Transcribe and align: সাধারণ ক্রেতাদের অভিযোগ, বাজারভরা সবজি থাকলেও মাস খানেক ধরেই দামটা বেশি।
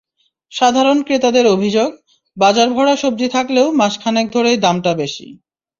সাধারণ 0.51 0.97
ক্রেতাদের 1.01 1.45
অভিযোগ, 1.47 1.89
বাজারভরা 2.37 2.95
সবজি 2.95 3.27
থাকলেও 3.27 3.67
মাস 3.71 3.93
খানেক 4.01 4.27
ধরেই 4.31 4.57
দামটা 4.57 4.91
বেশি। 4.93 5.27